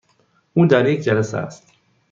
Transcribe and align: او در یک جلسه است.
او 0.53 0.65
در 0.65 0.87
یک 0.89 1.03
جلسه 1.03 1.37
است. 1.37 1.71